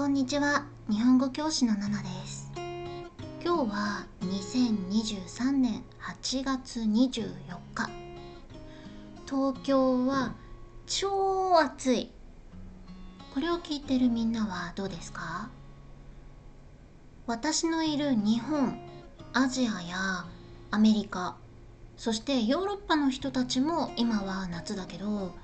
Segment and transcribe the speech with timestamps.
[0.00, 0.64] こんにちは。
[0.88, 2.50] 日本語教師のナナです。
[3.44, 7.34] 今日は2023年8月24
[7.74, 7.90] 日。
[9.26, 10.32] 東京は
[10.86, 12.12] 超暑い。
[13.34, 15.50] これを聞いてるみんなはどうですか？
[17.26, 18.80] 私のいる日本
[19.34, 20.24] アジアや
[20.70, 21.36] アメリカ
[21.98, 25.34] そしてヨーロッパの人たちも今は夏だけど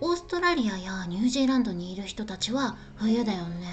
[0.00, 3.66] オーストラリアやニュージーランドにいる人たちは冬だよね。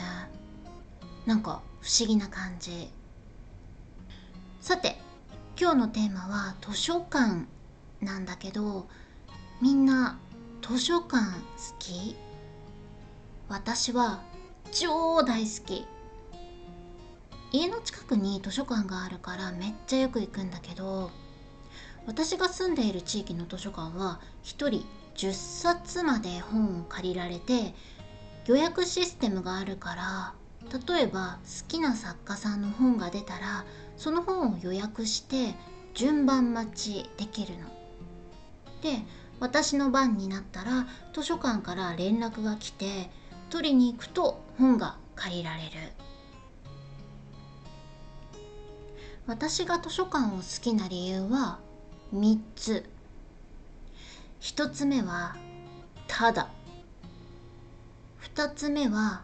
[1.26, 2.90] なんか不思議な感じ。
[4.62, 4.98] さて
[5.60, 7.46] 今日のテーマは図書館
[8.02, 8.88] なんだけど
[9.62, 10.18] みんな
[10.62, 11.40] 図書館好
[11.80, 12.16] き？
[13.50, 14.22] 私は
[14.72, 15.86] 超大好き。
[17.52, 21.12] 家の近くに図書館があるからめっちゃよく行くんだけど
[22.08, 27.74] 私が住んでいる地域の図書館は1人10冊まで本を借りられて
[28.46, 30.34] 予約システムがあるから
[30.88, 33.66] 例えば好きな作家さんの本が出たら
[33.98, 35.56] その本を予約して
[35.94, 37.68] 順番待ちできるの。
[38.82, 39.04] で
[39.40, 43.10] 私の番になったら図書館から連絡が来て
[43.50, 45.70] 取りに行くと本が借りられる
[49.26, 51.60] 私が図書館を好きな理由は
[52.14, 52.90] 3つ
[54.56, 55.36] 1つ目は
[56.08, 56.48] ただ。
[58.36, 59.24] 2つ目は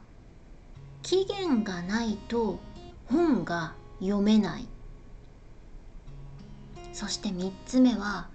[1.03, 2.59] 期限がないと
[3.05, 4.67] 本が読めない。
[6.93, 8.27] そして3つ目は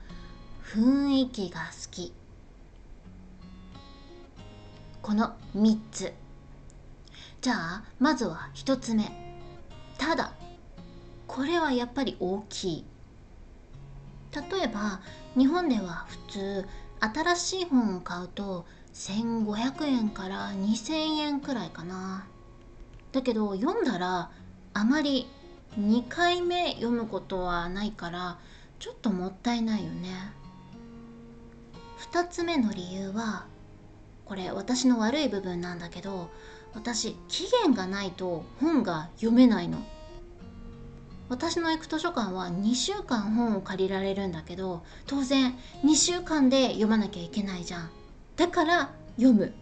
[0.62, 2.12] 雰囲気が好き。
[5.02, 6.12] この3つ。
[7.40, 9.10] じゃあまずは1つ目。
[9.98, 10.32] ただ。
[11.26, 12.93] これはやっぱり大きい。
[14.34, 15.00] 例えば
[15.36, 16.68] 日本では普通
[17.00, 22.26] 新しい本を買うと1500円から2000円くらいかな。
[23.12, 24.30] だけど読んだら
[24.72, 25.28] あまり
[25.78, 28.38] 2回目読むことはないから
[28.78, 30.10] ちょっともったいないよね。
[32.12, 33.46] 2つ目の理由は
[34.24, 36.30] これ私の悪い部分なんだけど
[36.74, 39.78] 私期限がないと本が読めないの。
[41.28, 45.54] 私の行く図書館は2週間本を借りられるんだけど当然
[45.84, 47.90] 2週間で読まなきゃいけないじゃん。
[48.36, 49.54] だから読む。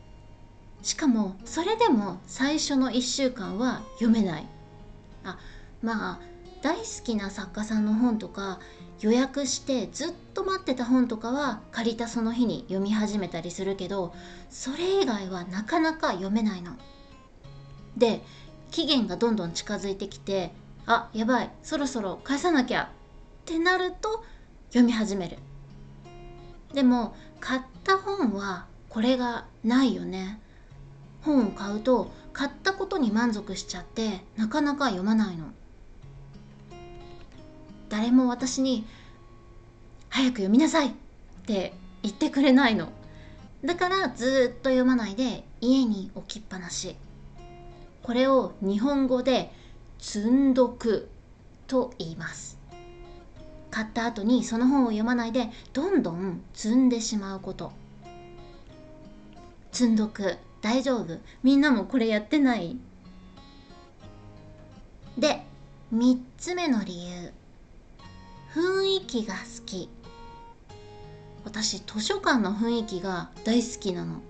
[0.83, 4.49] しかもそれでも最初の1週間は読めない。
[5.25, 5.39] あ
[5.83, 6.21] まあ
[6.63, 8.59] 大好きな作家さんの本とか
[9.01, 14.15] 予約してずっと待ってた本とかは借りたその日に読み始めたりするけど
[14.49, 16.73] それ以外はなかなか読めないの。
[17.97, 18.23] で
[18.71, 20.53] 期限がどんどん近づいてきて
[20.87, 22.91] あやばいそろそろ返さなきゃ
[23.43, 24.25] ってなると
[24.69, 25.39] 読み始める。
[26.75, 30.41] でも買った本はこれがないよね。
[31.23, 35.47] 本を買うと買ったことに満足しちゃってなかなか読まないの。
[37.89, 38.87] 誰も私に
[40.09, 40.93] 「早く読みなさい!」っ
[41.47, 42.89] て言ってくれないの。
[43.65, 46.97] だからずっと読まないで家に置きっぱなし。
[48.03, 49.53] これを日本語で
[50.03, 51.09] 積んどく
[51.69, 52.59] と言います。
[53.71, 57.73] 買った後にその本を読まないでどんどん積んでしまうこと。
[59.71, 61.19] 積んどく大丈夫。
[61.45, 62.77] みんなもこれやってない。
[65.17, 65.47] で
[65.95, 67.33] 3つ目の理由。
[68.55, 69.89] 雰囲気が好き。
[71.45, 74.21] 私図書館の雰囲気が大好きなの。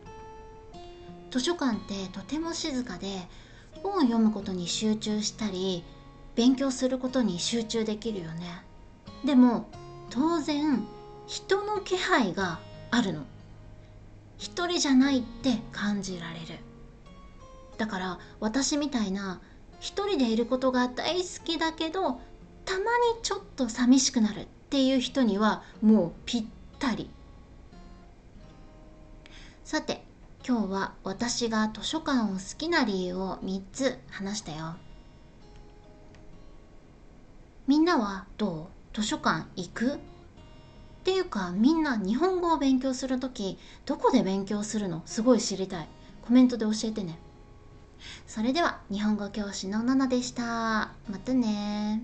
[1.30, 3.26] 図書館ってとても静かで
[3.82, 5.84] 本を読むことに集中したり
[6.34, 8.62] 勉強することに集中できるよね。
[9.24, 9.68] でも
[10.10, 10.86] 当然
[11.26, 12.58] 人の気配が
[12.90, 13.24] あるの。
[14.38, 16.58] 一人じゃないって感じられる。
[17.78, 19.40] だから私みたいな
[19.80, 22.20] 一人でいることが大好きだけど
[22.64, 26.44] たまにちょっと寂しくなるっていう人にはもうぴっ
[26.78, 27.10] たり。
[29.64, 30.04] さて
[30.44, 34.74] 今日は私が図書館を好きな理由を3つ話したよ。
[37.68, 38.96] みんなはどう？
[38.96, 39.94] 図書館行く？
[39.94, 39.98] っ
[41.04, 43.56] ていうかみんな日本語を勉強する時
[43.86, 45.02] どこで勉強するの？
[45.06, 45.88] すごい知りたい。
[46.22, 47.20] コメントで教えてね。
[48.26, 50.42] それでは日本語教師のナナでした。
[51.08, 52.02] またね